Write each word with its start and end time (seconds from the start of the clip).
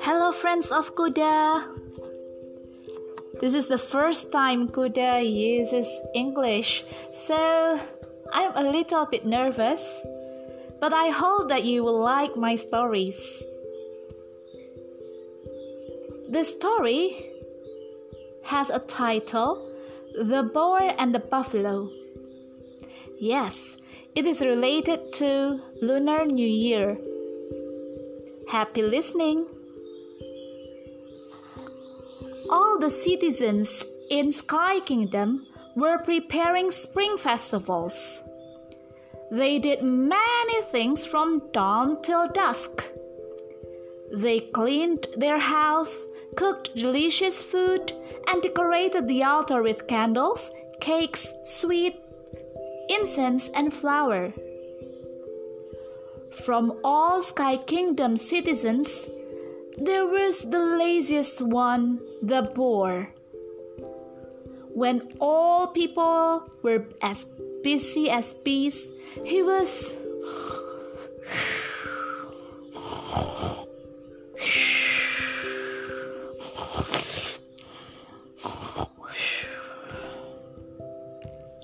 Hello, 0.00 0.30
friends 0.30 0.70
of 0.70 0.94
Kuda. 0.94 1.66
This 3.40 3.54
is 3.54 3.66
the 3.66 3.78
first 3.78 4.30
time 4.30 4.68
Kuda 4.68 5.28
uses 5.28 5.90
English, 6.14 6.84
so 7.12 7.80
I'm 8.32 8.52
a 8.54 8.70
little 8.70 9.06
bit 9.06 9.26
nervous, 9.26 9.82
but 10.78 10.92
I 10.92 11.08
hope 11.08 11.48
that 11.48 11.64
you 11.64 11.82
will 11.82 11.98
like 11.98 12.36
my 12.36 12.54
stories. 12.54 13.42
The 16.30 16.44
story 16.44 17.26
has 18.44 18.70
a 18.70 18.78
title 18.78 19.68
The 20.14 20.44
Boar 20.44 20.94
and 20.96 21.12
the 21.12 21.18
Buffalo. 21.18 21.90
Yes, 23.18 23.78
it 24.16 24.26
is 24.26 24.40
related 24.40 25.12
to 25.14 25.60
Lunar 25.80 26.26
New 26.26 26.48
Year. 26.48 26.98
Happy 28.48 28.82
listening! 28.82 29.46
all 32.50 32.78
the 32.78 32.90
citizens 32.90 33.84
in 34.10 34.30
Sky 34.30 34.80
Kingdom 34.80 35.46
were 35.74 35.98
preparing 35.98 36.70
spring 36.70 37.16
festivals. 37.16 38.22
They 39.30 39.58
did 39.58 39.82
many 39.82 40.62
things 40.62 41.04
from 41.04 41.42
dawn 41.52 42.02
till 42.02 42.28
dusk. 42.28 42.84
They 44.12 44.40
cleaned 44.40 45.06
their 45.16 45.38
house, 45.38 46.06
cooked 46.36 46.76
delicious 46.76 47.42
food, 47.42 47.92
and 48.28 48.42
decorated 48.42 49.08
the 49.08 49.24
altar 49.24 49.62
with 49.62 49.88
candles, 49.88 50.50
cakes, 50.80 51.32
sweet, 51.42 51.96
incense, 52.88 53.48
and 53.48 53.72
flower. 53.72 54.32
From 56.44 56.78
all 56.84 57.22
Sky 57.22 57.56
Kingdom 57.56 58.16
citizens, 58.16 59.06
there 59.78 60.06
was 60.06 60.42
the 60.50 60.58
laziest 60.58 61.42
one, 61.42 62.00
the 62.22 62.42
boar. 62.42 63.10
When 64.74 65.02
all 65.20 65.68
people 65.68 66.50
were 66.62 66.86
as 67.00 67.26
busy 67.62 68.10
as 68.10 68.34
bees, 68.34 68.90
he 69.24 69.42
was. 69.42 69.96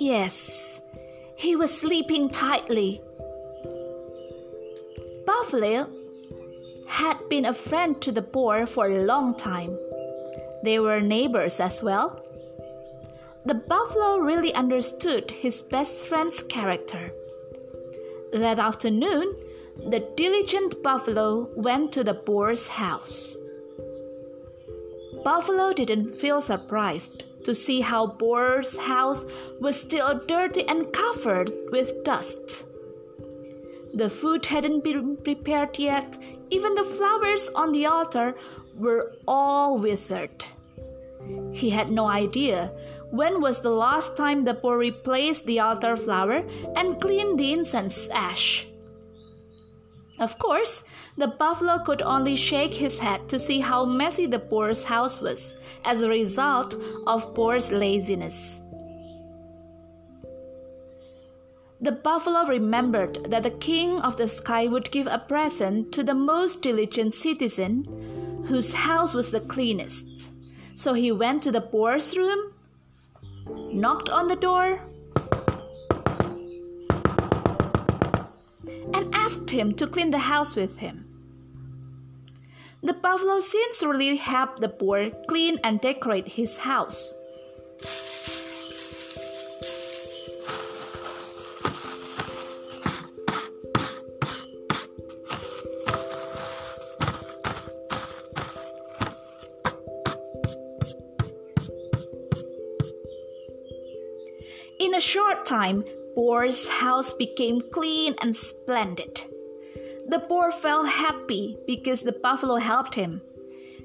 Yes, 0.03 0.60
he 1.51 1.57
was 1.57 1.77
sleeping 1.77 2.29
tightly. 2.31 3.01
Buffalo 5.27 5.91
had 6.87 7.19
been 7.29 7.47
a 7.47 7.53
friend 7.53 8.01
to 8.01 8.13
the 8.13 8.23
boar 8.23 8.69
for 8.69 8.87
a 8.87 9.05
long 9.05 9.37
time. 9.37 9.77
They 10.63 10.79
were 10.79 11.01
neighbors 11.01 11.59
as 11.59 11.83
well. 11.83 12.25
The 13.47 13.55
buffalo 13.55 14.19
really 14.19 14.55
understood 14.55 15.29
his 15.29 15.65
best 15.65 16.07
friend's 16.07 16.41
character. 16.45 17.13
That 18.33 18.61
afternoon, 18.61 19.35
the 19.89 20.07
diligent 20.17 20.81
buffalo 20.85 21.51
went 21.57 21.91
to 21.95 22.05
the 22.05 22.15
boar's 22.15 22.69
house. 22.69 23.37
Buffalo 25.25 25.73
didn't 25.73 26.15
feel 26.15 26.41
surprised 26.41 27.25
to 27.45 27.55
see 27.55 27.81
how 27.81 28.07
Boar's 28.07 28.77
house 28.77 29.25
was 29.61 29.81
still 29.81 30.21
dirty 30.27 30.67
and 30.69 30.93
covered 30.93 31.53
with 31.73 32.05
dust. 32.05 32.65
The 33.95 34.09
food 34.09 34.47
hadn't 34.47 34.85
been 34.85 35.17
prepared 35.17 35.79
yet. 35.79 36.17
Even 36.51 36.75
the 36.75 36.85
flowers 36.85 37.49
on 37.55 37.73
the 37.73 37.87
altar 37.87 38.37
were 38.77 39.13
all 39.27 39.79
withered. 39.79 40.45
He 41.53 41.71
had 41.71 41.91
no 41.91 42.07
idea 42.07 42.73
when 43.11 43.41
was 43.41 43.61
the 43.61 43.71
last 43.71 44.17
time 44.17 44.45
the 44.45 44.55
boar 44.55 44.79
replaced 44.79 45.47
the 45.47 45.61
altar 45.61 45.97
flower 45.97 46.45
and 46.77 47.01
cleaned 47.01 47.39
the 47.39 47.53
incense 47.53 48.09
ash. 48.09 48.67
Of 50.21 50.39
course, 50.39 50.85
the 51.17 51.29
buffalo 51.29 51.79
could 51.79 52.03
only 52.03 52.37
shake 52.37 52.75
his 52.75 52.99
head 52.99 53.27
to 53.31 53.39
see 53.39 53.61
how 53.61 53.87
messy 53.87 54.27
the 54.27 54.39
boar's 54.39 54.85
house 54.85 55.19
was 55.19 55.55
as 55.87 56.03
a 56.03 56.11
result 56.11 56.77
of 57.07 57.35
boar's 57.35 57.73
laziness. 57.73 58.61
The 61.81 61.93
buffalo 61.93 62.45
remembered 62.45 63.31
that 63.31 63.43
the 63.43 63.51
king 63.51 64.03
of 64.03 64.19
the 64.19 64.29
sky 64.29 64.67
would 64.67 64.91
give 64.91 65.07
a 65.07 65.25
present 65.27 65.91
to 65.93 66.03
the 66.03 66.15
most 66.15 66.61
diligent 66.61 67.15
citizen 67.15 67.85
whose 68.47 68.75
house 68.75 69.15
was 69.15 69.31
the 69.31 69.41
cleanest. 69.41 70.31
So 70.75 70.93
he 70.93 71.13
went 71.13 71.43
to 71.45 71.53
the 71.53 71.63
boar's 71.63 72.19
room, 72.19 72.53
knocked 73.73 74.11
on 74.11 74.29
the 74.29 74.37
door, 74.37 74.83
and 78.95 79.15
asked 79.15 79.51
him 79.51 79.73
to 79.75 79.87
clean 79.87 80.11
the 80.11 80.19
house 80.19 80.57
with 80.57 80.79
him. 80.79 81.07
The 82.83 82.95
buffalo 82.95 83.41
sincerely 83.41 84.17
helped 84.17 84.61
the 84.61 84.69
boar 84.69 85.11
clean 85.29 85.59
and 85.63 85.81
decorate 85.81 86.27
his 86.27 86.57
house. 86.57 87.15
In 104.79 104.95
a 104.95 105.01
short 105.01 105.45
time, 105.45 105.85
Boar's 106.15 106.69
house 106.69 107.13
became 107.13 107.61
clean 107.61 108.15
and 108.23 108.35
splendid. 108.37 109.23
The 110.09 110.19
boar 110.29 110.51
felt 110.51 110.89
happy 110.89 111.57
because 111.67 112.03
the 112.03 112.19
buffalo 112.23 112.57
helped 112.57 112.95
him. 112.95 113.21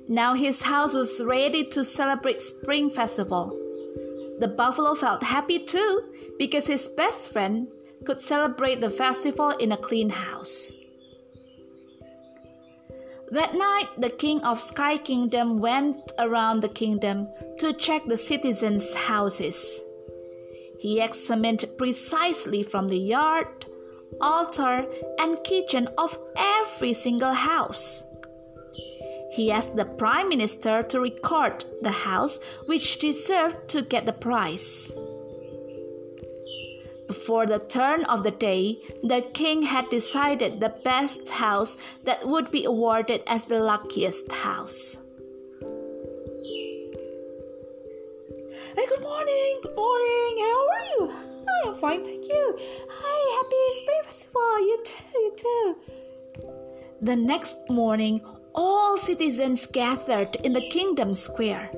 Now 0.08 0.34
his 0.34 0.62
house 0.62 0.94
was 0.94 1.22
ready 1.22 1.63
to 1.66 1.86
celebrate 1.86 2.41
spring 2.41 2.90
festival. 2.90 3.50
The 4.40 4.47
buffalo 4.47 4.96
felt 4.96 5.24
happy 5.24 5.59
too 5.59 6.03
because 6.38 6.68
his 6.68 6.88
best 6.90 7.31
friend 7.31 7.68
could 8.06 8.22
celebrate 8.22 8.81
the 8.81 8.90
festival 8.90 9.50
in 9.52 9.72
a 9.72 9.78
clean 9.78 10.09
house. 10.09 10.78
That 13.31 13.56
night, 13.56 13.90
the 13.97 14.09
king 14.09 14.42
of 14.42 14.59
Sky 14.59 14.97
Kingdom 14.97 15.59
went 15.59 15.97
around 16.19 16.62
the 16.62 16.69
kingdom 16.69 17.28
to 17.59 17.74
check 17.74 18.06
the 18.06 18.18
citizens' 18.18 18.94
houses. 18.94 19.81
He 20.80 21.02
examined 21.02 21.66
precisely 21.78 22.63
from 22.63 22.88
the 22.88 22.97
yard, 22.97 23.66
altar, 24.22 24.86
and 25.19 25.44
kitchen 25.44 25.88
of 25.97 26.18
every 26.38 26.94
single 26.94 27.34
house. 27.34 28.03
He 29.31 29.52
asked 29.52 29.75
the 29.75 29.86
Prime 29.86 30.30
Minister 30.30 30.84
to 30.84 31.00
record 31.00 31.66
the 31.81 31.91
house 31.91 32.40
which 32.68 33.00
deserved 33.00 33.68
to 33.69 33.81
get 33.81 34.06
the 34.06 34.13
prize. 34.13 34.94
Before 37.07 37.46
the 37.46 37.59
turn 37.59 38.03
of 38.06 38.24
the 38.24 38.31
day, 38.31 38.80
the 39.03 39.22
king 39.34 39.62
had 39.62 39.90
decided 39.90 40.59
the 40.59 40.74
best 40.84 41.30
house 41.30 41.78
that 42.03 42.28
would 42.28 42.50
be 42.50 42.66
awarded 42.66 43.24
as 43.28 43.46
the 43.46 43.59
luckiest 43.59 44.31
house. 44.31 44.97
Morning, 49.05 49.59
good 49.61 49.75
morning. 49.75 50.33
How 50.39 50.67
are 50.73 50.85
you? 50.91 51.13
I'm 51.63 51.77
fine, 51.77 52.03
thank 52.03 52.25
you. 52.25 52.57
Hi, 52.89 53.17
happy 53.38 53.63
Spring 53.79 54.01
Festival. 54.03 54.59
You 54.59 54.83
too, 54.83 55.19
you 55.19 55.33
too. 55.38 55.75
The 57.01 57.15
next 57.15 57.56
morning, 57.69 58.21
all 58.56 58.97
citizens 58.97 59.68
gathered 59.68 60.35
in 60.38 60.53
the 60.53 60.68
kingdom 60.69 61.13
square. 61.13 61.69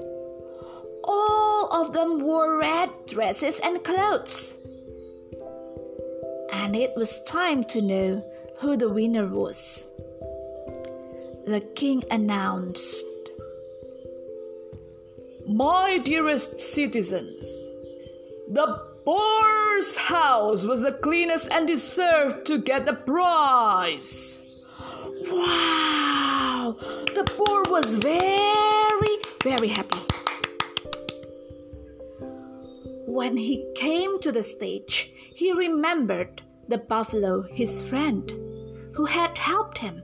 All 1.04 1.68
of 1.74 1.92
them 1.92 2.22
wore 2.22 2.58
red 2.60 2.90
dresses 3.08 3.60
and 3.62 3.84
clothes. 3.84 4.58
And 6.54 6.78
it 6.78 6.94
was 6.96 7.22
time 7.24 7.66
to 7.66 7.82
know 7.82 8.24
who 8.60 8.78
the 8.78 8.90
winner 8.90 9.28
was. 9.28 9.86
The 11.46 11.60
king 11.76 12.04
announced 12.10 13.04
my 15.48 15.98
dearest 16.00 16.60
citizens, 16.60 17.44
the 18.50 18.82
boar's 19.06 19.96
house 19.96 20.66
was 20.66 20.82
the 20.82 20.92
cleanest 20.92 21.52
and 21.54 21.66
deserved 21.66 22.46
to 22.46 22.58
get 22.58 22.86
the 22.86 22.94
prize. 22.94 24.44
Wow! 25.22 26.76
The 27.16 27.24
boar 27.38 27.64
was 27.70 27.96
very, 27.98 29.18
very 29.42 29.70
happy. 29.70 30.00
When 33.06 33.38
he 33.38 33.66
came 33.76 34.20
to 34.20 34.34
the 34.34 34.44
stage, 34.44 35.14
he 35.34 35.54
remembered 35.54 36.42
the 36.68 36.78
buffalo 36.78 37.42
his 37.42 37.80
friend, 37.80 38.30
who 38.94 39.06
had 39.06 39.38
helped 39.38 39.78
him. 39.78 40.04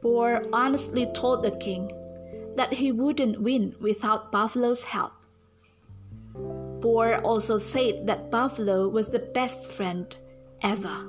Boar 0.00 0.46
honestly 0.52 1.06
told 1.12 1.42
the 1.42 1.52
king 1.52 1.90
that 2.56 2.72
he 2.74 2.92
wouldn't 2.92 3.40
win 3.40 3.74
without 3.80 4.32
Buffalo's 4.32 4.84
help. 4.84 5.12
Boar 6.34 7.20
also 7.20 7.58
said 7.58 8.06
that 8.06 8.30
Buffalo 8.30 8.88
was 8.88 9.08
the 9.08 9.18
best 9.20 9.70
friend 9.70 10.14
ever. 10.62 11.06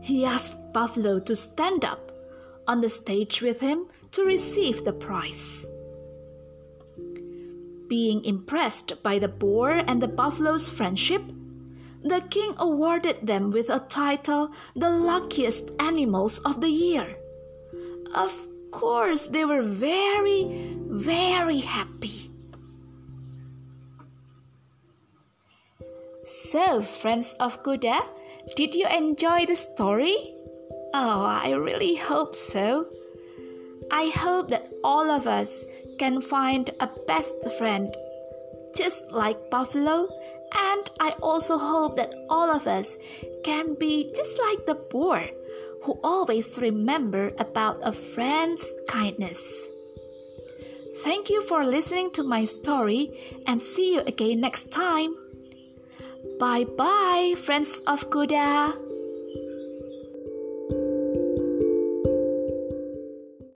He 0.00 0.24
asked 0.24 0.72
Buffalo 0.72 1.18
to 1.20 1.36
stand 1.36 1.84
up 1.84 2.10
on 2.66 2.80
the 2.80 2.88
stage 2.88 3.42
with 3.42 3.60
him 3.60 3.86
to 4.12 4.24
receive 4.24 4.84
the 4.84 4.92
prize. 4.92 5.66
Being 7.88 8.24
impressed 8.24 9.02
by 9.02 9.18
the 9.18 9.28
boar 9.28 9.70
and 9.70 10.00
the 10.00 10.08
buffalo's 10.08 10.68
friendship, 10.68 11.22
the 12.02 12.22
king 12.30 12.54
awarded 12.58 13.26
them 13.26 13.50
with 13.50 13.68
a 13.68 13.80
title 13.80 14.50
the 14.76 14.90
luckiest 14.90 15.70
animals 15.80 16.38
of 16.40 16.60
the 16.60 16.70
year. 16.70 17.18
Of 18.14 18.46
course, 18.70 19.26
they 19.26 19.44
were 19.44 19.62
very, 19.62 20.76
very 20.88 21.58
happy. 21.58 22.30
So, 26.24 26.82
friends 26.82 27.34
of 27.40 27.62
Kuda, 27.62 28.00
did 28.56 28.74
you 28.74 28.86
enjoy 28.86 29.46
the 29.46 29.56
story? 29.56 30.14
Oh, 30.94 31.24
I 31.24 31.52
really 31.52 31.96
hope 31.96 32.34
so. 32.34 32.86
I 33.90 34.12
hope 34.14 34.48
that 34.48 34.70
all 34.84 35.10
of 35.10 35.26
us 35.26 35.64
can 35.98 36.20
find 36.20 36.70
a 36.80 36.88
best 37.06 37.34
friend, 37.58 37.94
just 38.76 39.10
like 39.10 39.50
Buffalo, 39.50 40.08
and 40.52 40.90
I 41.00 41.10
also 41.22 41.58
hope 41.58 41.96
that 41.96 42.14
all 42.28 42.50
of 42.50 42.66
us 42.66 42.96
can 43.44 43.74
be 43.74 44.12
just 44.14 44.38
like 44.38 44.66
the 44.66 44.74
boar 44.74 45.28
who 45.82 45.98
always 46.04 46.58
remember 46.60 47.32
about 47.38 47.80
a 47.82 47.92
friend's 47.92 48.72
kindness. 48.88 49.66
Thank 51.02 51.30
you 51.30 51.42
for 51.46 51.64
listening 51.64 52.10
to 52.12 52.22
my 52.22 52.44
story 52.44 53.08
and 53.46 53.62
see 53.62 53.94
you 53.94 54.00
again 54.00 54.40
next 54.40 54.70
time. 54.70 55.14
Bye 56.38 56.64
bye, 56.64 57.34
friends 57.36 57.80
of 57.86 58.10
Kuda. 58.10 58.89